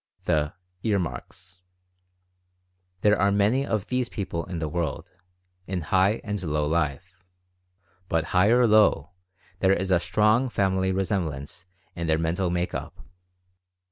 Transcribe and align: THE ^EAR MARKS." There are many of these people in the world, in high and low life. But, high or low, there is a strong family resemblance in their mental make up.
THE 0.23 0.53
^EAR 0.83 0.99
MARKS." 0.99 1.61
There 3.01 3.21
are 3.21 3.31
many 3.31 3.67
of 3.67 3.85
these 3.85 4.09
people 4.09 4.45
in 4.45 4.57
the 4.57 4.67
world, 4.67 5.11
in 5.67 5.81
high 5.81 6.19
and 6.23 6.41
low 6.41 6.65
life. 6.65 7.23
But, 8.09 8.23
high 8.33 8.47
or 8.49 8.65
low, 8.65 9.11
there 9.59 9.73
is 9.73 9.91
a 9.91 9.99
strong 9.99 10.49
family 10.49 10.91
resemblance 10.91 11.67
in 11.95 12.07
their 12.07 12.17
mental 12.17 12.49
make 12.49 12.73
up. 12.73 13.05